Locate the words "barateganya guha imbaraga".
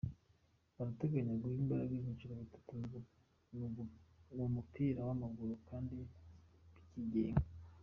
0.75-1.91